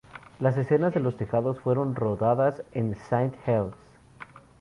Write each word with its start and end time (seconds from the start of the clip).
Las 0.39 0.57
escenas 0.57 0.95
de 0.95 0.99
los 0.99 1.15
tejados 1.15 1.59
fueron 1.59 1.93
rodadas 1.93 2.63
en 2.73 2.95
Saint 2.95 3.35
Helens. 3.45 3.75